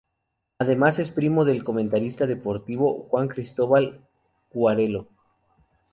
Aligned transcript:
Además 0.57 0.97
es 0.97 1.11
primo 1.11 1.45
del 1.45 1.63
comentarista 1.63 2.25
deportivo 2.25 3.03
Juan 3.09 3.27
Cristóbal 3.27 4.03
Guarello. 4.51 5.07